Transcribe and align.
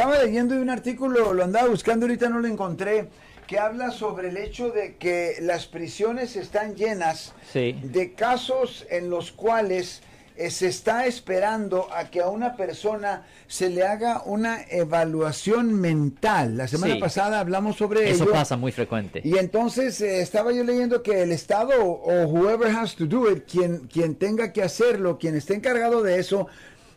estaba 0.00 0.22
leyendo 0.22 0.54
un 0.54 0.70
artículo, 0.70 1.34
lo 1.34 1.44
andaba 1.44 1.68
buscando, 1.68 2.06
ahorita 2.06 2.30
no 2.30 2.38
lo 2.38 2.48
encontré, 2.48 3.08
que 3.46 3.58
habla 3.58 3.90
sobre 3.90 4.30
el 4.30 4.38
hecho 4.38 4.70
de 4.70 4.96
que 4.96 5.36
las 5.42 5.66
prisiones 5.66 6.36
están 6.36 6.74
llenas 6.74 7.34
de 7.52 8.14
casos 8.16 8.86
en 8.88 9.10
los 9.10 9.30
cuales 9.30 10.00
eh, 10.36 10.50
se 10.50 10.68
está 10.68 11.04
esperando 11.04 11.92
a 11.92 12.08
que 12.08 12.20
a 12.20 12.28
una 12.28 12.56
persona 12.56 13.26
se 13.46 13.68
le 13.68 13.86
haga 13.86 14.22
una 14.24 14.62
evaluación 14.70 15.78
mental. 15.78 16.56
La 16.56 16.66
semana 16.66 16.98
pasada 16.98 17.38
hablamos 17.38 17.76
sobre 17.76 18.08
eso. 18.08 18.24
Eso 18.24 18.32
pasa 18.32 18.56
muy 18.56 18.72
frecuente. 18.72 19.20
Y 19.22 19.36
entonces 19.36 20.00
eh, 20.00 20.22
estaba 20.22 20.50
yo 20.52 20.64
leyendo 20.64 21.02
que 21.02 21.24
el 21.24 21.32
Estado 21.32 21.74
o 21.84 22.26
whoever 22.26 22.74
has 22.74 22.96
to 22.96 23.04
do 23.04 23.30
it, 23.30 23.44
quien, 23.44 23.80
quien 23.80 24.14
tenga 24.14 24.50
que 24.54 24.62
hacerlo, 24.62 25.18
quien 25.18 25.36
esté 25.36 25.56
encargado 25.56 26.02
de 26.02 26.18
eso, 26.18 26.46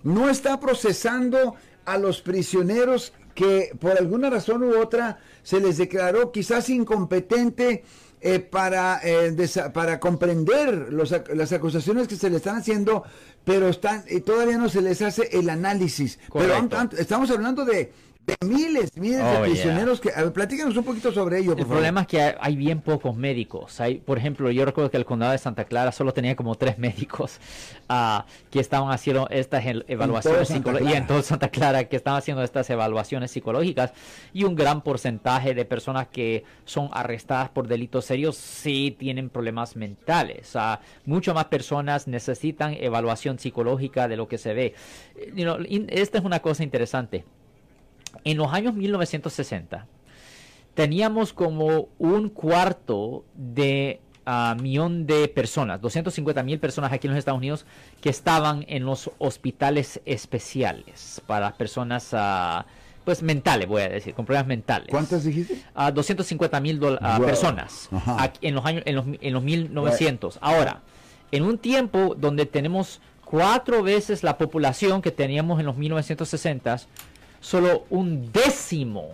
no 0.03 0.29
está 0.29 0.57
procesando 0.61 1.55
a 1.85 1.97
los 1.97 2.21
prisioneros 2.21 3.13
que 3.35 3.75
por 3.79 3.97
alguna 3.97 4.29
razón 4.29 4.63
u 4.63 4.79
otra 4.79 5.19
se 5.41 5.59
les 5.59 5.77
declaró 5.77 6.31
quizás 6.31 6.69
incompetente 6.69 7.83
eh, 8.21 8.39
para, 8.39 9.01
eh, 9.03 9.35
para 9.73 9.99
comprender 9.99 10.93
las 10.93 11.51
acusaciones 11.51 12.07
que 12.07 12.15
se 12.15 12.29
le 12.29 12.37
están 12.37 12.55
haciendo, 12.55 13.03
pero 13.43 13.67
están 13.67 14.05
todavía 14.25 14.57
no 14.57 14.69
se 14.69 14.81
les 14.81 15.01
hace 15.01 15.29
el 15.37 15.49
análisis. 15.49 16.19
Pero 16.31 16.55
estamos 16.97 17.29
hablando 17.31 17.65
de 17.65 17.91
de 18.25 18.37
miles, 18.45 18.97
miles 18.97 19.17
de 19.17 19.37
oh, 19.37 19.41
prisioneros 19.41 19.99
que... 19.99 20.09
platícanos 20.33 20.77
un 20.77 20.85
poquito 20.85 21.11
sobre 21.11 21.39
ello, 21.39 21.55
El 21.57 21.65
problema 21.65 22.01
es 22.01 22.07
que 22.07 22.35
hay, 22.39 22.55
bien 22.55 22.79
pocos 22.79 23.15
médicos. 23.15 23.81
Hay, 23.81 23.95
por 23.95 24.17
ejemplo, 24.17 24.49
yo 24.49 24.63
recuerdo 24.63 24.89
que 24.89 24.97
el 24.97 25.05
condado 25.05 25.33
de 25.33 25.37
Santa 25.37 25.65
Clara 25.65 25.91
solo 25.91 26.13
tenía 26.13 26.35
como 26.35 26.55
tres 26.55 26.77
médicos 26.77 27.39
uh, 27.89 28.21
que 28.49 28.61
estaban 28.61 28.91
haciendo 28.91 29.27
estas 29.29 29.65
evaluaciones 29.87 30.47
psicológicas. 30.47 30.93
Y 30.93 30.95
en 30.95 31.07
todo 31.07 31.21
Santa 31.21 31.49
Clara 31.49 31.83
que 31.85 31.97
estaban 31.97 32.19
haciendo 32.19 32.43
estas 32.43 32.69
evaluaciones 32.69 33.31
psicológicas. 33.31 33.91
Y 34.31 34.45
un 34.45 34.55
gran 34.55 34.81
porcentaje 34.83 35.53
de 35.53 35.65
personas 35.65 36.07
que 36.07 36.45
son 36.63 36.89
arrestadas 36.93 37.49
por 37.49 37.67
delitos 37.67 38.05
serios 38.05 38.37
sí 38.37 38.95
tienen 38.97 39.29
problemas 39.29 39.75
mentales. 39.75 40.55
Uh, 40.55 40.77
muchas 41.05 41.35
más 41.35 41.45
personas 41.45 42.07
necesitan 42.07 42.73
evaluación 42.73 43.37
psicológica 43.37 44.07
de 44.07 44.15
lo 44.15 44.29
que 44.29 44.37
se 44.37 44.53
ve. 44.53 44.75
esta 45.89 46.17
es 46.19 46.23
una 46.23 46.41
cosa 46.41 46.63
interesante 46.63 47.25
en 48.23 48.37
los 48.37 48.51
años 48.53 48.73
1960 48.73 49.87
teníamos 50.73 51.33
como 51.33 51.89
un 51.99 52.29
cuarto 52.29 53.25
de 53.35 53.99
uh, 54.25 54.59
millón 54.61 55.05
de 55.05 55.27
personas, 55.27 55.81
250 55.81 56.43
mil 56.43 56.59
personas 56.59 56.91
aquí 56.91 57.07
en 57.07 57.13
los 57.13 57.19
Estados 57.19 57.37
Unidos 57.37 57.65
que 58.01 58.09
estaban 58.09 58.65
en 58.67 58.85
los 58.85 59.11
hospitales 59.19 60.01
especiales 60.05 61.21
para 61.27 61.55
personas 61.55 62.13
uh, 62.13 62.63
pues 63.05 63.21
mentales, 63.21 63.67
voy 63.67 63.81
a 63.81 63.89
decir, 63.89 64.13
con 64.13 64.25
problemas 64.25 64.47
mentales. 64.47 64.87
¿Cuántas 64.89 65.25
dijiste? 65.25 65.61
Uh, 65.75 65.91
250 65.91 66.59
mil 66.61 66.79
personas 67.25 67.89
en 68.41 68.55
los 68.55 68.65
años 68.65 68.83
en 68.85 68.95
los, 68.95 69.05
en 69.19 69.33
los 69.33 69.43
1900. 69.43 70.39
Ahora, 70.41 70.81
en 71.31 71.43
un 71.43 71.57
tiempo 71.57 72.15
donde 72.17 72.45
tenemos 72.45 73.01
cuatro 73.25 73.83
veces 73.83 74.23
la 74.23 74.37
población 74.37 75.01
que 75.01 75.11
teníamos 75.11 75.59
en 75.59 75.65
los 75.65 75.75
1960 75.75 76.77
solo 77.43 77.85
un 77.89 78.31
décimo 78.31 79.09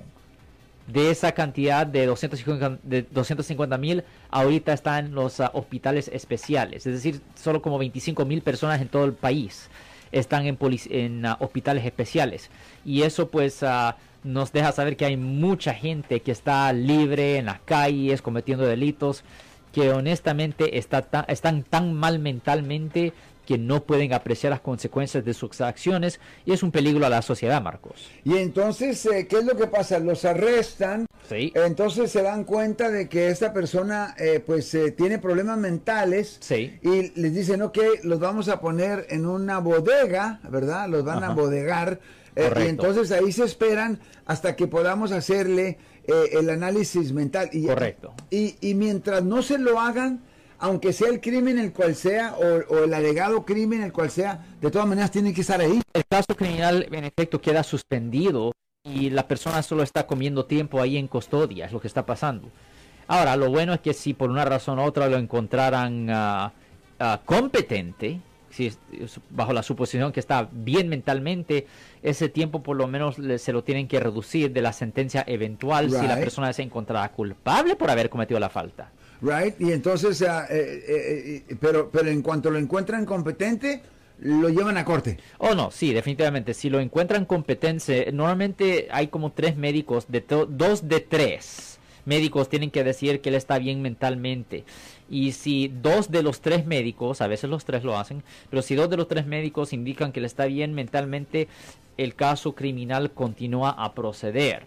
de 0.85 1.09
esa 1.11 1.31
cantidad 1.33 1.85
de 1.85 2.05
250 2.05 3.77
mil 3.77 4.03
ahorita 4.29 4.71
están 4.73 5.07
en 5.07 5.15
los 5.15 5.39
ah, 5.39 5.51
hospitales 5.53 6.09
especiales. 6.13 6.85
Es 6.85 6.93
decir, 6.93 7.21
solo 7.35 7.61
como 7.61 7.77
25 7.79 8.25
mil 8.25 8.41
personas 8.41 8.81
en 8.81 8.87
todo 8.87 9.05
el 9.05 9.13
país 9.13 9.69
están 10.11 10.45
en, 10.45 10.57
en 10.89 11.25
ah, 11.25 11.37
hospitales 11.39 11.85
especiales. 11.85 12.49
Y 12.85 13.01
eso 13.01 13.29
pues 13.29 13.63
ah, 13.63 13.97
nos 14.23 14.51
deja 14.51 14.71
saber 14.71 14.95
que 14.95 15.05
hay 15.05 15.17
mucha 15.17 15.73
gente 15.73 16.21
que 16.21 16.31
está 16.31 16.71
libre 16.71 17.37
en 17.37 17.47
las 17.47 17.59
calles 17.61 18.21
cometiendo 18.21 18.65
delitos 18.65 19.23
que 19.73 19.91
honestamente 19.91 20.77
está 20.77 21.25
están 21.27 21.63
tan 21.63 21.93
mal 21.93 22.19
mentalmente 22.19 23.13
que 23.49 23.57
no 23.57 23.83
pueden 23.83 24.13
apreciar 24.13 24.51
las 24.51 24.59
consecuencias 24.59 25.25
de 25.25 25.33
sus 25.33 25.59
acciones 25.59 26.19
y 26.45 26.51
es 26.51 26.61
un 26.61 26.71
peligro 26.71 27.03
a 27.07 27.09
la 27.09 27.23
sociedad, 27.23 27.59
Marcos. 27.63 28.07
Y 28.23 28.37
entonces, 28.37 29.03
eh, 29.07 29.25
¿qué 29.27 29.39
es 29.39 29.43
lo 29.43 29.57
que 29.57 29.65
pasa? 29.65 29.97
Los 29.97 30.23
arrestan, 30.23 31.07
sí. 31.27 31.51
entonces 31.55 32.11
se 32.11 32.21
dan 32.21 32.43
cuenta 32.43 32.91
de 32.91 33.09
que 33.09 33.29
esta 33.29 33.51
persona 33.51 34.13
eh, 34.19 34.39
pues 34.45 34.71
eh, 34.75 34.91
tiene 34.91 35.17
problemas 35.17 35.57
mentales 35.57 36.37
sí. 36.41 36.77
y 36.83 37.19
les 37.19 37.33
dicen, 37.33 37.63
ok, 37.63 37.79
los 38.03 38.19
vamos 38.19 38.49
a 38.49 38.61
poner 38.61 39.07
en 39.09 39.25
una 39.25 39.57
bodega, 39.57 40.41
¿verdad? 40.47 40.87
Los 40.87 41.03
van 41.03 41.23
a 41.23 41.33
bodegar. 41.33 41.99
y 42.35 42.67
entonces 42.67 43.11
ahí 43.11 43.31
se 43.31 43.45
esperan 43.45 43.99
hasta 44.27 44.55
que 44.55 44.67
podamos 44.67 45.11
hacerle 45.11 45.79
el 46.05 46.51
análisis 46.51 47.13
mental. 47.13 47.49
Y, 47.51 47.65
Correcto. 47.65 48.13
Y, 48.29 48.57
y 48.61 48.75
mientras 48.75 49.23
no 49.23 49.41
se 49.41 49.57
lo 49.57 49.79
hagan, 49.79 50.21
aunque 50.59 50.93
sea 50.93 51.09
el 51.09 51.21
crimen 51.21 51.57
el 51.57 51.71
cual 51.71 51.95
sea 51.95 52.35
o, 52.35 52.83
el 52.83 52.93
alegado 52.93 53.45
crimen 53.45 53.81
el 53.81 53.93
cual 53.93 54.11
sea, 54.11 54.45
de 54.61 54.69
todas 54.69 54.87
maneras 54.87 55.11
tiene 55.11 55.33
que 55.33 55.41
estar 55.41 55.59
ahí. 55.61 55.81
El 55.93 56.03
caso 56.07 56.35
criminal 56.35 56.87
en 56.91 57.05
efecto 57.05 57.41
queda 57.41 57.63
suspendido 57.63 58.51
y 58.83 59.09
la 59.09 59.27
persona 59.27 59.63
solo 59.63 59.83
está 59.83 60.05
comiendo 60.05 60.45
tiempo 60.45 60.81
ahí 60.81 60.97
en 60.97 61.07
custodia, 61.07 61.65
es 61.65 61.71
lo 61.71 61.79
que 61.79 61.87
está 61.87 62.05
pasando. 62.05 62.49
Ahora, 63.07 63.35
lo 63.35 63.49
bueno 63.49 63.73
es 63.73 63.79
que 63.79 63.93
si 63.93 64.13
por 64.13 64.29
una 64.29 64.45
razón 64.45 64.79
u 64.79 64.83
otra 64.83 65.07
lo 65.07 65.17
encontraran 65.17 66.07
ah, 66.09 66.51
competente, 67.25 68.19
si 68.51 68.71
bajo 69.29 69.53
la 69.53 69.63
suposición 69.63 70.11
que 70.11 70.19
está 70.19 70.49
bien 70.51 70.89
mentalmente, 70.89 71.67
ese 72.03 72.29
tiempo 72.29 72.61
por 72.61 72.75
lo 72.75 72.87
menos 72.87 73.15
se 73.37 73.53
lo 73.53 73.63
tienen 73.63 73.87
que 73.87 73.99
reducir 73.99 74.51
de 74.51 74.61
la 74.61 74.73
sentencia 74.73 75.23
eventual 75.25 75.89
si 75.89 76.05
la 76.05 76.17
persona 76.17 76.49
es 76.49 76.59
encontrada 76.59 77.09
culpable 77.11 77.75
por 77.75 77.89
haber 77.89 78.09
cometido 78.09 78.39
la 78.39 78.49
falta 78.49 78.91
right? 79.21 79.59
Y 79.59 79.71
entonces, 79.71 80.21
eh, 80.21 80.27
eh, 80.49 81.43
eh, 81.49 81.55
pero, 81.59 81.89
pero 81.89 82.09
en 82.09 82.21
cuanto 82.21 82.49
lo 82.49 82.57
encuentran 82.57 83.05
competente, 83.05 83.81
lo 84.21 84.49
llevan 84.49 84.77
a 84.77 84.85
corte. 84.85 85.17
Oh, 85.37 85.55
no, 85.55 85.71
sí, 85.71 85.93
definitivamente. 85.93 86.53
Si 86.53 86.69
lo 86.69 86.79
encuentran 86.79 87.25
competente, 87.25 88.11
normalmente 88.11 88.87
hay 88.91 89.07
como 89.07 89.31
tres 89.31 89.55
médicos, 89.55 90.05
de 90.09 90.23
dos 90.49 90.87
de 90.87 90.99
tres 90.99 91.79
médicos 92.05 92.49
tienen 92.49 92.71
que 92.71 92.83
decir 92.83 93.21
que 93.21 93.29
él 93.29 93.35
está 93.35 93.59
bien 93.59 93.81
mentalmente. 93.81 94.65
Y 95.09 95.31
si 95.33 95.67
dos 95.67 96.11
de 96.11 96.23
los 96.23 96.41
tres 96.41 96.65
médicos, 96.65 97.21
a 97.21 97.27
veces 97.27 97.49
los 97.49 97.65
tres 97.65 97.83
lo 97.83 97.97
hacen, 97.97 98.23
pero 98.49 98.61
si 98.61 98.75
dos 98.75 98.89
de 98.89 98.97
los 98.97 99.07
tres 99.07 99.25
médicos 99.25 99.73
indican 99.73 100.11
que 100.11 100.19
él 100.19 100.25
está 100.25 100.45
bien 100.45 100.73
mentalmente, 100.73 101.47
el 101.97 102.15
caso 102.15 102.53
criminal 102.55 103.11
continúa 103.11 103.71
a 103.71 103.93
proceder. 103.93 104.65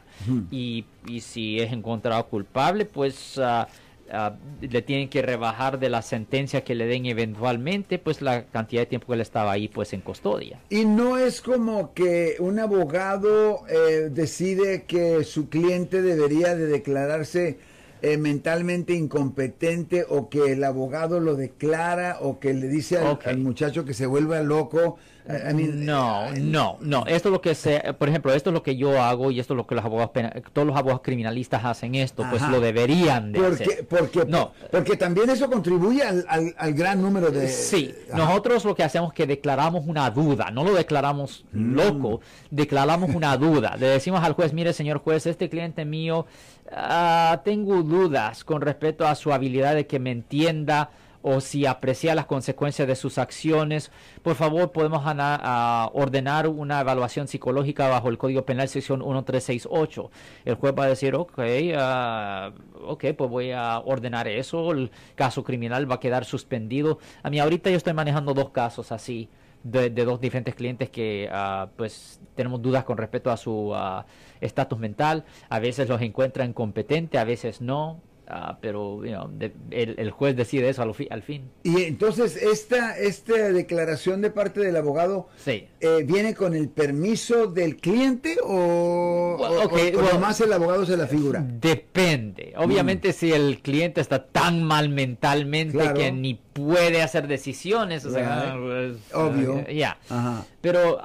y, 0.50 0.84
y, 1.06 1.20
si 1.20 1.58
es 1.58 1.72
encontrado 1.72 2.26
culpable, 2.26 2.86
pues... 2.86 3.36
Uh, 3.36 3.66
Ah, 4.10 4.36
le 4.60 4.82
tienen 4.82 5.08
que 5.08 5.22
rebajar 5.22 5.78
de 5.78 5.88
la 5.88 6.02
sentencia 6.02 6.64
que 6.64 6.74
le 6.74 6.86
den 6.86 7.06
eventualmente, 7.06 7.98
pues 7.98 8.20
la 8.20 8.44
cantidad 8.44 8.82
de 8.82 8.86
tiempo 8.86 9.06
que 9.06 9.14
él 9.14 9.20
estaba 9.20 9.52
ahí, 9.52 9.68
pues 9.68 9.92
en 9.92 10.00
custodia. 10.00 10.60
Y 10.68 10.84
no 10.84 11.16
es 11.16 11.40
como 11.40 11.94
que 11.94 12.36
un 12.38 12.58
abogado 12.58 13.66
eh, 13.68 14.08
decide 14.10 14.84
que 14.84 15.24
su 15.24 15.48
cliente 15.48 16.02
debería 16.02 16.54
de 16.54 16.66
declararse 16.66 17.58
eh, 18.02 18.18
mentalmente 18.18 18.94
incompetente 18.94 20.04
o 20.08 20.28
que 20.28 20.52
el 20.52 20.64
abogado 20.64 21.20
lo 21.20 21.36
declara 21.36 22.18
o 22.20 22.40
que 22.40 22.52
le 22.52 22.66
dice 22.66 22.98
al, 22.98 23.38
muchacho 23.38 23.84
que 23.84 23.94
se 23.94 24.06
vuelva 24.06 24.40
loco. 24.42 24.98
no, 25.54 26.32
no, 26.32 26.78
no. 26.80 27.06
Esto 27.06 27.28
es 27.28 27.32
lo 27.32 27.40
que 27.40 27.54
se, 27.54 27.78
por 27.96 28.08
ejemplo, 28.08 28.34
esto 28.34 28.50
es 28.50 28.54
lo 28.54 28.64
que 28.64 28.74
yo 28.74 29.00
hago 29.00 29.30
y 29.30 29.38
esto 29.38 29.54
es 29.54 29.56
lo 29.56 29.68
que 29.68 29.76
los 29.76 29.84
abogados, 29.84 30.10
todos 30.52 30.66
los 30.66 30.76
abogados 30.76 31.02
criminalistas 31.04 31.64
hacen 31.64 31.94
esto, 31.94 32.26
pues 32.28 32.42
lo 32.48 32.58
deberían 32.58 33.30
de 33.30 33.46
hacer. 33.46 33.86
Porque, 33.86 34.24
no, 34.26 34.52
porque 34.72 34.96
también 34.96 35.30
eso 35.30 35.48
contribuye 35.48 36.02
al, 36.02 36.26
al, 36.58 36.74
gran 36.74 37.00
número 37.00 37.30
de. 37.30 37.46
Sí, 37.46 37.94
nosotros 38.12 38.64
lo 38.64 38.74
que 38.74 38.82
hacemos 38.82 39.10
es 39.10 39.14
que 39.14 39.28
declaramos 39.28 39.84
una 39.86 40.10
duda, 40.10 40.50
no 40.50 40.64
lo 40.64 40.74
declaramos 40.74 41.44
mm. 41.52 41.74
loco, 41.74 42.20
declaramos 42.50 43.14
una 43.14 43.36
duda. 43.36 43.76
Le 43.76 43.86
decimos 43.86 44.24
al 44.24 44.32
juez, 44.32 44.52
mire, 44.52 44.72
señor 44.72 44.98
juez, 44.98 45.24
este 45.26 45.48
cliente 45.48 45.84
mío 45.84 46.26
Ah, 46.74 47.42
tengo 47.44 47.82
dudas 47.92 48.42
con 48.42 48.62
respecto 48.62 49.06
a 49.06 49.14
su 49.14 49.32
habilidad 49.32 49.74
de 49.74 49.86
que 49.86 49.98
me 49.98 50.10
entienda 50.10 50.90
o 51.22 51.40
si 51.40 51.66
aprecia 51.66 52.14
las 52.14 52.26
consecuencias 52.26 52.88
de 52.88 52.96
sus 52.96 53.18
acciones. 53.18 53.92
Por 54.22 54.34
favor, 54.34 54.72
podemos 54.72 55.02
ordenar 55.92 56.48
una 56.48 56.80
evaluación 56.80 57.28
psicológica 57.28 57.88
bajo 57.88 58.08
el 58.08 58.18
Código 58.18 58.44
Penal 58.44 58.68
sección 58.68 59.00
1368. 59.00 60.10
El 60.44 60.54
juez 60.56 60.74
va 60.76 60.84
a 60.84 60.88
decir, 60.88 61.14
ok, 61.14 61.38
uh, 61.38 62.90
ok, 62.90 63.04
pues 63.16 63.30
voy 63.30 63.52
a 63.52 63.78
ordenar 63.78 64.26
eso. 64.26 64.72
El 64.72 64.90
caso 65.14 65.44
criminal 65.44 65.88
va 65.88 65.96
a 65.96 66.00
quedar 66.00 66.24
suspendido. 66.24 66.98
A 67.22 67.30
mí 67.30 67.38
ahorita 67.38 67.70
yo 67.70 67.76
estoy 67.76 67.92
manejando 67.92 68.34
dos 68.34 68.50
casos 68.50 68.90
así. 68.90 69.28
De, 69.64 69.90
dos 69.90 70.20
diferentes 70.20 70.54
clientes 70.56 70.90
que 70.90 71.28
ah, 71.30 71.68
pues 71.76 72.20
tenemos 72.34 72.60
dudas 72.60 72.84
con 72.84 72.98
respecto 72.98 73.30
a 73.30 73.36
su 73.36 73.72
estatus 74.40 74.78
mental, 74.78 75.24
a 75.48 75.60
veces 75.60 75.88
los 75.88 76.00
encuentran 76.00 76.52
competentes, 76.52 77.20
a 77.20 77.24
veces 77.24 77.60
no. 77.60 78.00
Ah, 78.32 78.58
pero 78.60 79.02
el, 79.70 80.10
juez 80.10 80.36
decide 80.36 80.68
eso 80.68 80.82
al, 80.82 81.22
fin. 81.22 81.50
Y 81.62 81.82
entonces 81.84 82.36
esta, 82.36 82.98
esta 82.98 83.50
declaración 83.52 84.20
de 84.20 84.30
parte 84.30 84.60
del 84.60 84.76
abogado 84.76 85.28
eh, 85.46 86.04
viene 86.04 86.34
con 86.34 86.54
el 86.54 86.68
permiso 86.68 87.46
del 87.46 87.76
cliente 87.76 88.38
o, 88.42 89.36
o, 89.38 90.18
más 90.18 90.40
el 90.40 90.52
abogado 90.52 90.86
se 90.86 90.96
la 90.96 91.06
figura. 91.06 91.44
Depende. 91.46 92.54
Obviamente 92.56 93.10
mm. 93.10 93.12
si 93.12 93.32
el 93.32 93.60
cliente 93.60 94.00
está 94.00 94.26
tan 94.26 94.62
mal 94.62 94.88
mentalmente 94.88 95.92
que 95.94 96.12
ni 96.12 96.34
puede 96.34 97.02
hacer 97.02 97.26
decisiones, 97.28 98.04
o 98.04 98.10
sea, 98.10 98.56
pues, 98.58 98.96
obvio. 99.14 99.66
ya. 99.68 99.98
Pero 100.60 100.98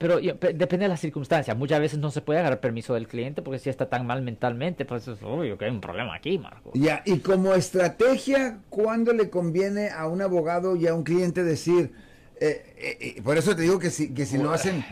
pero 0.00 0.18
depende 0.18 0.86
de 0.86 0.88
las 0.88 1.00
circunstancias. 1.00 1.54
Muchas 1.54 1.78
veces 1.78 1.98
no 1.98 2.10
se 2.10 2.22
puede 2.22 2.40
agarrar 2.40 2.58
permiso 2.58 2.94
del 2.94 3.06
cliente 3.06 3.42
porque 3.42 3.58
si 3.58 3.68
está 3.68 3.90
tan 3.90 4.06
mal 4.06 4.22
mentalmente, 4.22 4.86
pues 4.86 5.06
es 5.06 5.22
obvio 5.22 5.58
que 5.58 5.66
hay 5.66 5.70
un 5.70 5.82
problema 5.82 6.14
aquí, 6.14 6.38
Marco. 6.38 6.70
Ya, 6.72 7.02
y 7.04 7.18
como 7.18 7.52
estrategia, 7.52 8.60
¿cuándo 8.70 9.12
le 9.12 9.28
conviene 9.28 9.90
a 9.90 10.08
un 10.08 10.22
abogado 10.22 10.74
y 10.74 10.86
a 10.86 10.94
un 10.94 11.02
cliente 11.02 11.44
decir, 11.44 11.92
eh, 12.40 12.74
eh, 12.78 12.98
eh, 12.98 13.22
por 13.22 13.36
eso 13.36 13.54
te 13.54 13.60
digo 13.60 13.78
que 13.78 13.90
si, 13.90 14.14
que 14.14 14.24
si 14.24 14.38
lo 14.38 14.50
hacen. 14.52 14.82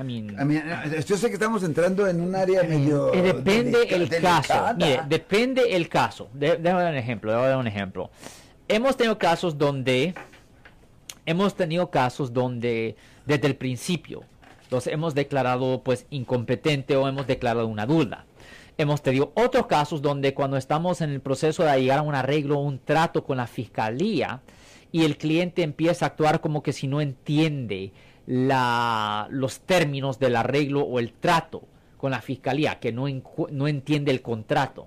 yo 1.06 1.16
sé 1.16 1.28
que 1.28 1.34
estamos 1.34 1.62
entrando 1.62 2.06
en 2.06 2.20
un 2.20 2.34
área 2.34 2.62
medio. 2.64 3.10
depende 3.10 3.84
el 3.88 4.10
caso. 4.10 4.74
Mire, 4.76 5.00
depende 5.08 5.74
el 5.74 5.88
caso. 5.88 6.28
déjame 6.34 6.82
dar 6.82 6.92
un 6.92 6.98
ejemplo. 6.98 7.30
Déjame 7.30 7.48
dar 7.48 7.58
un 7.58 7.66
ejemplo. 7.66 8.10
Hemos 8.68 8.94
tenido 8.98 9.16
casos 9.16 9.56
donde. 9.56 10.12
Hemos 11.24 11.54
tenido 11.56 11.90
casos 11.90 12.30
donde 12.30 12.94
desde 13.24 13.46
el 13.46 13.56
principio 13.56 14.24
los 14.70 14.86
hemos 14.86 15.14
declarado 15.14 15.82
pues 15.82 16.06
incompetente 16.10 16.96
o 16.96 17.08
hemos 17.08 17.26
declarado 17.26 17.66
una 17.66 17.86
duda. 17.86 18.26
Hemos 18.76 19.02
tenido 19.02 19.32
otros 19.34 19.66
casos 19.66 20.02
donde 20.02 20.34
cuando 20.34 20.56
estamos 20.56 21.00
en 21.00 21.10
el 21.10 21.20
proceso 21.20 21.64
de 21.64 21.80
llegar 21.80 21.98
a 21.98 22.02
un 22.02 22.14
arreglo 22.14 22.58
o 22.58 22.62
un 22.62 22.78
trato 22.78 23.24
con 23.24 23.38
la 23.38 23.46
fiscalía 23.46 24.40
y 24.92 25.04
el 25.04 25.18
cliente 25.18 25.62
empieza 25.62 26.06
a 26.06 26.08
actuar 26.08 26.40
como 26.40 26.62
que 26.62 26.72
si 26.72 26.86
no 26.86 27.00
entiende 27.00 27.92
la, 28.26 29.26
los 29.30 29.60
términos 29.60 30.18
del 30.18 30.36
arreglo 30.36 30.82
o 30.82 30.98
el 30.98 31.12
trato 31.12 31.62
con 31.96 32.12
la 32.12 32.20
fiscalía, 32.20 32.78
que 32.78 32.92
no, 32.92 33.06
no 33.50 33.68
entiende 33.68 34.12
el 34.12 34.22
contrato. 34.22 34.86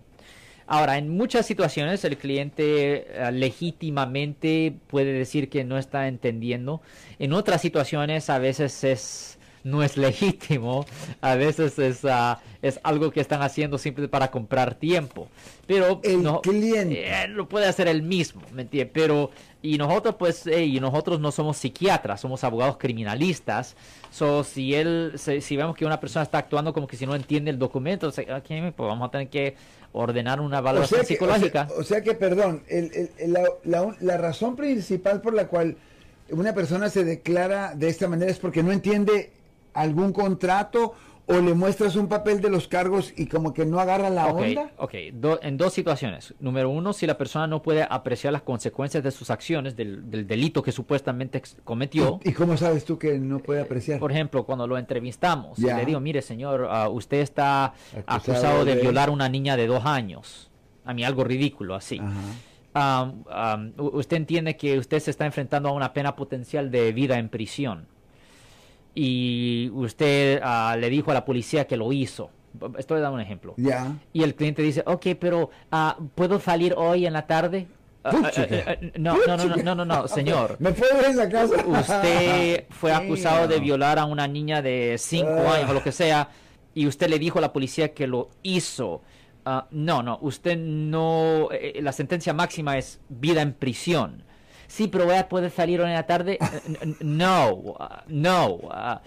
Ahora, 0.67 0.97
en 0.97 1.09
muchas 1.09 1.45
situaciones 1.45 2.05
el 2.05 2.17
cliente 2.17 3.07
eh, 3.09 3.31
legítimamente 3.33 4.73
puede 4.87 5.11
decir 5.11 5.49
que 5.49 5.65
no 5.65 5.77
está 5.77 6.07
entendiendo. 6.07 6.81
En 7.19 7.33
otras 7.33 7.61
situaciones 7.61 8.29
a 8.29 8.39
veces 8.39 8.85
es 8.85 9.39
no 9.63 9.83
es 9.83 9.97
legítimo, 9.97 10.85
a 11.21 11.35
veces 11.35 11.77
es, 11.79 12.03
uh, 12.03 12.35
es 12.61 12.79
algo 12.83 13.11
que 13.11 13.21
están 13.21 13.41
haciendo 13.41 13.77
simplemente 13.77 14.11
para 14.11 14.31
comprar 14.31 14.75
tiempo. 14.75 15.27
Pero 15.67 16.01
el 16.03 16.23
no, 16.23 16.41
cliente 16.41 17.07
eh, 17.07 17.27
lo 17.27 17.47
puede 17.47 17.67
hacer 17.67 17.87
él 17.87 18.01
mismo, 18.01 18.41
¿me 18.53 18.63
entiendes? 18.63 18.91
Pero 18.93 19.31
y 19.63 19.77
nosotros 19.77 20.15
pues 20.17 20.47
y 20.47 20.79
nosotros 20.79 21.19
no 21.19 21.31
somos 21.31 21.57
psiquiatras, 21.57 22.21
somos 22.21 22.43
abogados 22.43 22.77
criminalistas. 22.77 23.75
So, 24.11 24.43
si 24.43 24.73
él 24.73 25.13
si, 25.17 25.55
vemos 25.55 25.75
que 25.75 25.85
una 25.85 25.99
persona 25.99 26.23
está 26.23 26.39
actuando 26.39 26.73
como 26.73 26.87
que 26.87 26.97
si 26.97 27.05
no 27.05 27.15
entiende 27.15 27.51
el 27.51 27.59
documento, 27.59 28.11
pues 28.11 28.73
vamos 28.77 29.07
a 29.07 29.11
tener 29.11 29.29
que 29.29 29.55
ordenar 29.93 30.41
una 30.41 30.61
valoración 30.61 31.05
psicológica. 31.05 31.67
O 31.77 31.83
sea, 31.83 32.01
que, 32.01 32.13
perdón, 32.13 32.63
la, 33.27 33.43
la, 33.63 33.95
la 33.99 34.17
razón 34.17 34.55
principal 34.55 35.21
por 35.21 35.33
la 35.33 35.47
cual 35.47 35.77
una 36.31 36.53
persona 36.53 36.89
se 36.89 37.03
declara 37.03 37.73
de 37.75 37.89
esta 37.89 38.07
manera 38.07 38.31
es 38.31 38.39
porque 38.39 38.63
no 38.63 38.71
entiende 38.71 39.31
algún 39.73 40.13
contrato 40.13 40.93
o 41.27 41.39
le 41.39 41.53
muestras 41.53 41.95
un 41.95 42.07
papel 42.07 42.41
de 42.41 42.49
los 42.49 42.67
cargos 42.67 43.13
y 43.15 43.27
como 43.27 43.53
que 43.53 43.65
no 43.65 43.79
agarra 43.79 44.09
la 44.09 44.27
onda? 44.27 44.71
Ok, 44.77 44.93
en 45.41 45.57
dos 45.57 45.73
situaciones. 45.73 46.33
Número 46.39 46.69
uno, 46.69 46.93
si 46.93 47.07
la 47.07 47.17
persona 47.17 47.47
no 47.47 47.61
puede 47.61 47.85
apreciar 47.89 48.33
las 48.33 48.41
consecuencias 48.41 49.03
de 49.03 49.11
sus 49.11 49.29
acciones, 49.29 49.75
del, 49.75 50.09
delito 50.27 50.61
que 50.61 50.71
supuestamente 50.71 51.41
cometió. 51.63 52.19
¿Y, 52.23 52.33
cómo 52.33 52.57
sabes 52.57 52.85
tú 52.85 52.97
que 52.97 53.17
no 53.17 53.39
puede 53.39 53.61
apreciar? 53.61 53.99
Por 53.99 54.11
ejemplo, 54.11 54.45
cuando 54.45 54.67
lo 54.67 54.77
entrevistamos, 54.77 55.59
le 55.59 55.85
digo, 55.85 55.99
mire 55.99 56.21
señor, 56.21 56.67
ah, 56.69 56.89
usted 56.89 57.19
está 57.19 57.73
acusado, 58.05 58.65
de, 58.65 58.75
violar 58.75 59.09
a 59.09 59.11
una 59.11 59.29
niña 59.29 59.55
de 59.55 59.67
dos 59.67 59.85
años. 59.85 60.49
A 60.83 60.93
mí 60.93 61.03
algo 61.03 61.23
ridículo 61.23 61.75
así. 61.75 62.01
usted 63.77 64.17
entiende 64.17 64.57
que 64.57 64.77
usted 64.77 64.99
se 64.99 65.11
está 65.11 65.25
enfrentando 65.25 65.69
a 65.69 65.71
una 65.71 65.93
pena 65.93 66.15
potencial 66.15 66.71
de 66.71 66.91
vida 66.91 67.19
en 67.19 67.29
prisión 67.29 67.87
y 68.93 69.69
usted 69.73 70.41
ah, 70.43 70.75
le 70.79 70.89
dijo 70.89 71.11
a 71.11 71.13
la 71.13 71.25
policía 71.25 71.65
que 71.65 71.77
lo 71.77 71.91
hizo. 71.91 72.29
Estoy 72.77 72.99
dando 72.99 73.15
un 73.15 73.21
ejemplo. 73.21 73.53
Ya. 73.57 73.95
Y 74.11 74.23
el 74.23 74.35
cliente 74.35 74.61
dice, 74.61 74.83
ok, 74.85 75.07
pero 75.19 75.49
uh, 75.71 76.05
¿puedo 76.15 76.39
salir 76.39 76.73
hoy 76.75 77.05
en 77.05 77.13
la 77.13 77.25
tarde? 77.25 77.67
Ah, 78.03 78.11
no, 78.97 79.15
no, 79.25 79.37
no, 79.37 79.55
no, 79.55 79.75
no, 79.75 79.85
no, 79.85 80.07
señor. 80.09 80.57
¿Me 80.59 80.71
puedo 80.71 81.09
ir 81.09 81.15
la 81.15 81.29
casa? 81.29 81.63
Usted 81.65 82.65
fue 82.69 82.91
acusado 82.91 83.47
de 83.47 83.59
violar 83.59 83.99
a 83.99 84.05
una 84.05 84.27
niña 84.27 84.61
de 84.61 84.95
5 84.97 85.29
años 85.29 85.69
o 85.69 85.73
lo 85.73 85.83
que 85.83 85.91
sea 85.91 86.29
y 86.73 86.87
usted 86.87 87.09
le 87.09 87.19
dijo 87.19 87.37
a 87.39 87.41
la 87.41 87.53
policía 87.53 87.93
que 87.93 88.07
lo 88.07 88.29
hizo. 88.43 89.01
no, 89.71 90.03
no, 90.03 90.19
usted 90.21 90.57
no, 90.57 91.49
eh, 91.51 91.79
la 91.81 91.91
sentencia 91.91 92.33
máxima 92.33 92.77
es 92.77 92.99
vida 93.09 93.41
en 93.41 93.53
prisión 93.53 94.23
sí, 94.71 94.87
pero 94.87 95.05
voy 95.05 95.15
a 95.15 95.27
poder 95.27 95.51
salir 95.51 95.81
hoy 95.81 95.87
en 95.87 95.93
la 95.93 96.07
tarde. 96.07 96.39
No, 97.01 97.53
uh, 97.53 97.75
no. 98.07 98.53
Uh, 98.55 98.99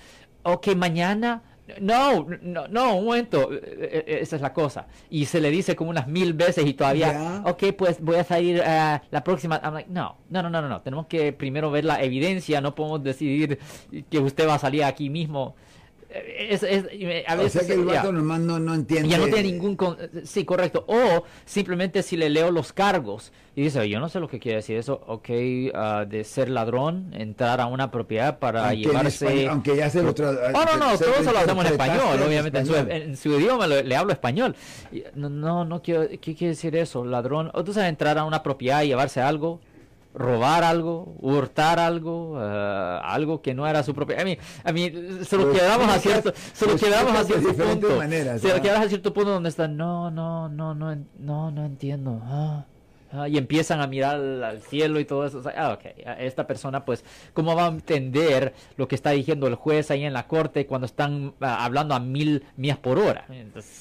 ok, 0.43 0.75
mañana. 0.77 1.43
No, 1.81 2.27
no, 2.43 2.69
no, 2.69 2.97
un 2.97 3.07
momento, 3.07 3.51
e, 3.51 3.57
e, 3.57 4.05
e, 4.07 4.21
esa 4.21 4.37
es 4.37 4.43
la 4.43 4.53
cosa. 4.53 4.87
Y 5.09 5.25
se 5.25 5.41
le 5.41 5.51
dice 5.51 5.75
como 5.75 5.89
unas 5.89 6.07
mil 6.07 6.35
veces 6.35 6.67
y 6.67 6.75
todavía, 6.75 7.43
ok, 7.47 7.73
pues 7.77 8.03
voy 8.03 8.17
a 8.17 8.25
salir 8.25 8.59
uh, 8.59 9.01
la 9.11 9.25
próxima. 9.25 9.59
I'm 9.65 9.73
like, 9.73 9.91
no, 9.91 10.19
no, 10.29 10.43
no, 10.43 10.51
no, 10.51 10.69
no, 10.69 10.83
tenemos 10.83 11.07
que 11.07 11.33
primero 11.33 11.71
ver 11.71 11.87
la 11.87 12.03
evidencia, 12.03 12.61
no 12.61 12.75
podemos 12.75 13.03
decidir 13.03 13.59
que 14.11 14.19
usted 14.19 14.47
va 14.47 14.57
a 14.57 14.59
salir 14.59 14.85
aquí 14.85 15.09
mismo. 15.09 15.57
Es, 16.15 16.63
a 16.63 16.67
veces, 17.37 17.57
o 17.57 17.59
sea 17.59 17.67
que 17.67 17.73
el 17.75 17.85
vato 17.85 18.13
nomás 18.13 18.41
no, 18.41 18.59
no, 18.59 18.75
entiende. 18.75 19.09
Ya 19.09 19.19
no 19.19 19.25
tiene 19.25 19.43
ningún... 19.43 19.77
sí, 20.25 20.45
correcto. 20.45 20.85
O 20.87 21.25
simplemente 21.45 22.03
si 22.03 22.17
le 22.17 22.31
leo 22.31 22.51
los 22.51 22.73
cargos 22.73 23.33
y 23.57 23.63
dice, 23.63 23.89
yo 23.89 24.01
no 24.01 24.09
sé 24.09 24.21
lo 24.21 24.29
que 24.29 24.41
quiere 24.41 24.57
decir 24.57 24.77
eso, 24.77 25.01
ok, 25.07 25.29
uh, 25.29 26.09
de 26.09 26.25
ser 26.25 26.49
ladrón, 26.49 27.13
entrar 27.15 27.61
a 27.61 27.67
una 27.67 27.91
propiedad 27.91 28.39
para 28.39 28.75
llevarse... 28.75 29.49
aunque 29.49 29.77
ya 29.77 29.91
se 29.91 30.01
otro... 30.01 30.31
Oh, 30.31 30.65
no, 30.65 30.77
no, 30.77 30.99
todo 30.99 31.15
eso 31.21 31.33
lo 31.33 31.39
hacemos 31.39 31.65
en 31.65 31.73
español, 31.73 32.23
obviamente. 32.27 32.59
En, 32.59 33.17
su, 33.17 33.39
idioma 33.39 33.67
le 33.67 33.97
hablo 33.97 34.13
español. 34.13 34.57
No, 35.15 35.29
no, 35.29 35.65
no 35.65 35.83
quiero... 35.83 36.09
¿Qué 36.09 36.35
quiere 36.35 36.49
decir 36.49 36.77
eso? 36.77 37.05
Ladrón. 37.05 37.51
O 37.55 37.63
tú 37.65 37.73
sabes 37.73 37.89
entrar 37.89 38.19
a 38.19 38.25
una 38.25 38.43
propiedad 38.43 38.83
y 38.83 38.89
llevarse 38.89 39.21
algo 39.21 39.61
robar 40.15 40.63
algo, 40.63 41.17
hurtar 41.21 41.81
algo, 41.81 42.33
uh, 42.33 43.01
algo 43.03 43.43
que 43.43 43.53
no 43.53 43.67
era 43.67 43.83
su 43.83 43.95
propio. 43.95 44.19
A 44.19 44.25
mí, 44.25 44.39
a 44.63 44.73
mí 44.73 44.93
se 45.25 45.37
lo 45.37 45.53
quedamos 45.53 45.89
a 45.89 45.99
cierto, 45.99 46.33
se 46.53 46.67
lo 46.67 46.77
quedamos 46.77 47.15
a 47.15 47.25
cierto 47.25 47.53
punto. 47.53 47.97
Maneras, 47.97 48.41
se 48.41 48.55
lo 48.55 48.63
quedamos 48.63 48.87
a 48.87 48.89
cierto 48.89 49.13
punto 49.13 49.31
donde 49.31 49.49
están, 49.49 49.77
no, 49.77 50.11
no, 50.11 50.49
no, 50.49 50.75
no, 50.75 50.97
no, 51.19 51.51
no 51.51 51.65
entiendo. 51.65 52.21
Ah, 52.25 52.65
ah, 53.13 53.29
y 53.29 53.37
empiezan 53.37 53.81
a 53.81 53.89
mirar 53.89 54.17
al, 54.17 54.63
cielo 54.63 55.01
y 55.01 55.05
todo 55.05 55.27
eso. 55.27 55.43
ah, 55.57 55.73
ok, 55.73 55.85
esta 56.19 56.47
persona, 56.47 56.85
pues, 56.85 57.05
¿cómo 57.33 57.57
va 57.57 57.67
a 57.67 57.69
entender 57.69 58.55
lo 58.77 58.87
que 58.87 58.95
está 58.95 59.11
diciendo 59.11 59.49
el 59.49 59.57
juez 59.57 59.91
ahí 59.91 60.05
en 60.05 60.13
la 60.13 60.29
corte 60.29 60.67
cuando 60.67 60.87
están 60.87 61.35
ah, 61.41 61.65
hablando 61.65 61.95
a 61.95 61.99
mil 61.99 62.45
millas 62.57 62.79
por 62.79 62.99
hora? 62.99 63.27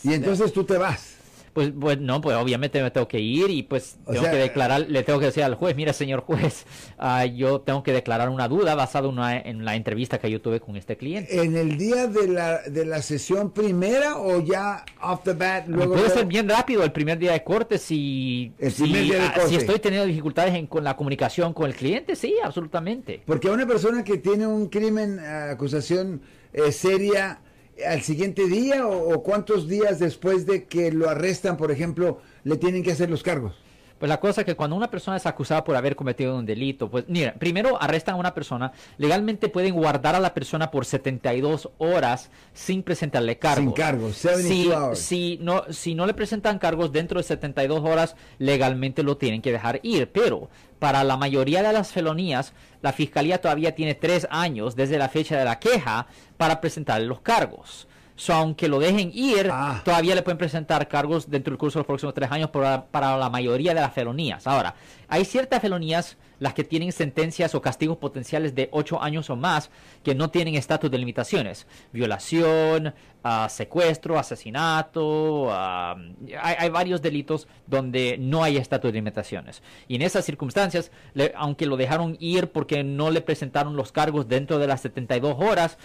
y 0.04 0.14
entonces 0.14 0.52
tú 0.52 0.64
te 0.64 0.78
vas 0.80 1.23
pues, 1.54 1.72
pues 1.80 2.00
no, 2.00 2.20
pues 2.22 2.36
obviamente 2.36 2.82
me 2.82 2.92
tengo 2.92 3.08
que 3.08 3.20
ir 3.20 3.50
y 3.50 3.64
pues 3.64 3.98
tengo 4.06 4.24
que 4.24 4.38
declarar, 4.38 4.86
le 4.90 5.04
tengo 5.04 5.20
que 5.20 5.28
decir 5.28 5.44
al 5.44 5.56
juez, 5.56 5.76
mira 5.76 5.94
señor 5.94 6.22
juez, 6.22 6.66
uh, 7.00 7.26
yo 7.36 7.62
tengo 7.62 7.84
que 7.84 7.94
declarar 7.94 8.30
una 8.30 8.48
duda 8.48 8.76
basada 8.76 9.08
una, 9.08 9.38
en 9.38 9.64
la 9.64 9.76
entrevista 9.76 10.18
que 10.18 10.30
yo 10.30 10.42
tuve 10.42 10.60
con 10.60 10.76
este 10.76 10.98
cliente. 10.98 11.42
¿En 11.42 11.56
el 11.56 11.78
día 11.78 12.08
de 12.08 12.28
la, 12.28 12.62
de 12.64 12.86
la 12.86 13.02
sesión 13.02 13.52
primera 13.52 14.18
o 14.18 14.42
ya 14.42 14.84
off 15.02 15.22
the 15.24 15.34
bat? 15.34 15.68
Luego 15.68 15.94
Puede 15.94 16.10
ser 16.10 16.26
bien 16.26 16.50
rápido 16.50 16.84
el 16.84 16.92
primer 16.92 17.20
día 17.20 17.34
de 17.34 17.44
corte 17.44 17.78
si, 17.78 18.54
si, 18.72 19.14
ah, 19.14 19.34
si 19.48 19.56
estoy 19.56 19.80
teniendo 19.80 20.08
dificultades 20.08 20.54
en, 20.56 20.68
con 20.68 20.84
la 20.84 20.96
comunicación 20.96 21.54
con 21.54 21.68
el 21.68 21.76
cliente, 21.76 22.16
sí, 22.16 22.36
absolutamente. 22.44 23.22
Porque 23.26 23.50
una 23.50 23.68
persona 23.68 24.04
que 24.04 24.18
tiene 24.18 24.48
un 24.48 24.68
crimen, 24.70 25.20
acusación 25.20 26.22
eh, 26.54 26.72
seria, 26.72 27.40
al 27.88 28.02
siguiente 28.02 28.48
día 28.48 28.88
o, 28.88 29.24
cuántos 29.24 29.68
días 29.68 30.00
después 30.00 30.46
de 30.46 30.66
que 30.66 30.92
lo 30.92 31.10
arrestan, 31.10 31.58
por 31.58 31.72
ejemplo, 31.72 32.20
le 32.44 32.58
tienen 32.58 32.84
que 32.84 32.92
hacer 32.92 33.10
los 33.10 33.24
cargos? 33.24 33.63
Pues 34.04 34.10
la 34.10 34.20
cosa 34.20 34.42
es 34.42 34.46
que 34.46 34.58
cuando 34.58 34.76
una 34.76 34.92
persona 34.92 35.16
es 35.16 35.26
acusada 35.26 35.64
por 35.64 35.78
haber 35.78 35.96
cometido 35.96 36.36
un 36.36 36.46
delito, 36.46 36.92
pues 36.92 37.06
mira, 37.08 37.36
primero 37.36 37.82
arrestan 37.82 38.16
a 38.16 38.18
una 38.18 38.34
persona, 38.34 38.74
legalmente 38.98 39.48
pueden 39.48 39.74
guardar 39.74 40.14
a 40.14 40.20
la 40.20 40.34
persona 40.34 40.72
por 40.72 40.84
72 40.84 41.70
horas 41.78 42.30
sin 42.52 42.84
presentarle 42.84 43.40
cargos. 43.40 43.64
Sin 43.64 43.72
cargos, 43.72 44.18
72 44.18 45.00
si, 45.00 45.06
Si 45.06 45.40
no, 45.42 45.64
si 45.70 45.96
no 45.96 46.06
le 46.06 46.14
presentan 46.14 46.60
cargos 46.60 46.92
dentro 46.92 47.18
de 47.18 47.24
72 47.24 47.80
horas, 47.80 48.18
legalmente 48.40 49.04
lo 49.04 49.16
tienen 49.16 49.42
que 49.42 49.54
dejar 49.54 49.80
ir. 49.84 50.12
Pero 50.12 50.50
para 50.80 51.06
la 51.06 51.16
mayoría 51.16 51.64
de 51.64 51.72
las 51.72 51.94
felonías, 51.94 52.52
la 52.82 52.92
fiscalía 52.92 53.40
todavía 53.40 53.74
tiene 53.74 53.96
tres 53.96 54.28
años 54.30 54.76
desde 54.76 54.98
la 54.98 55.08
fecha 55.08 55.38
de 55.38 55.46
la 55.46 55.60
queja 55.60 56.08
para 56.36 56.60
presentarle 56.60 57.08
los 57.08 57.22
cargos. 57.22 57.88
So, 58.16 58.34
aunque 58.34 58.68
lo 58.68 58.80
dejen 58.80 59.10
ir, 59.14 59.50
Ah. 59.52 59.82
todavía 59.84 60.14
le 60.14 60.22
pueden 60.22 60.38
presentar 60.38 60.88
cargos 60.88 61.30
dentro 61.30 61.52
del 61.52 61.58
curso 61.58 61.80
de 61.80 61.82
los 61.82 61.88
próximos 61.88 62.14
tres 62.14 62.32
años 62.32 62.52
para, 62.52 62.86
para 62.86 63.18
la 63.18 63.30
mayoría 63.30 63.74
de 63.74 63.82
las 63.82 63.92
felonías. 63.94 64.46
Ahora, 64.46 64.76
hay 65.08 65.26
ciertas 65.26 65.62
felonías, 65.62 66.16
las 66.40 66.54
que 66.54 66.64
tienen 66.64 66.92
sentencias 66.92 67.56
o 67.56 67.62
castigos 67.62 67.98
potenciales 67.98 68.54
de 68.54 68.70
ocho 68.72 69.02
años 69.02 69.30
o 69.32 69.36
más, 69.36 69.72
que 70.04 70.14
no 70.14 70.30
tienen 70.30 70.56
estatus 70.56 70.92
de 70.92 70.98
limitaciones. 71.00 71.66
Violación, 71.92 72.94
ah, 73.24 73.48
secuestro, 73.50 74.20
asesinato, 74.20 75.48
ah, 75.52 75.96
hay, 76.42 76.56
hay 76.60 76.70
varios 76.70 77.02
delitos 77.02 77.48
donde 77.66 78.18
no 78.20 78.44
hay 78.44 78.58
estatus 78.58 78.92
de 78.92 78.98
limitaciones. 79.00 79.64
Y 79.88 79.96
en 79.96 80.02
esas 80.04 80.26
circunstancias, 80.26 80.92
le- 81.14 81.34
aunque 81.36 81.66
lo 81.66 81.78
dejaron 81.78 82.18
ir 82.20 82.52
porque 82.52 82.84
no 82.84 83.10
le 83.10 83.22
presentaron 83.22 83.76
los 83.76 83.92
cargos 83.92 84.28
dentro 84.28 84.60
de 84.60 84.68
las 84.68 84.82
72 84.82 85.36
horas, 85.40 85.78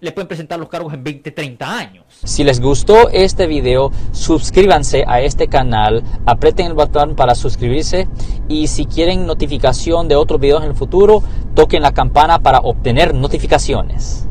le 0.00 0.12
pueden 0.12 0.28
presentar 0.28 0.58
los 0.58 0.68
cargos 0.68 0.92
en 0.92 1.02
20, 1.02 1.30
30 1.30 1.78
años. 1.78 2.04
Si 2.24 2.44
les 2.44 2.60
gustó 2.60 3.08
este 3.08 3.46
video, 3.46 3.90
suscríbanse 4.12 5.04
a 5.06 5.20
este 5.20 5.48
canal, 5.48 6.02
aprieten 6.26 6.66
el 6.66 6.74
botón 6.74 7.16
para 7.16 7.34
suscribirse 7.34 8.08
y 8.48 8.66
si 8.66 8.86
quieren 8.86 9.26
notificación 9.26 10.08
de 10.08 10.16
otros 10.16 10.40
videos 10.40 10.62
en 10.62 10.70
el 10.70 10.76
futuro, 10.76 11.22
toquen 11.54 11.82
la 11.82 11.92
campana 11.92 12.40
para 12.40 12.58
obtener 12.58 13.14
notificaciones. 13.14 14.28